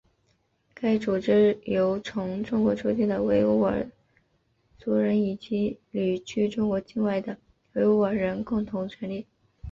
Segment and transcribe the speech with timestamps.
[0.73, 3.87] 该组织由从中国出境的维吾尔
[4.79, 7.37] 族人以及旅居中国境外的
[7.73, 9.27] 维吾尔人共同成立。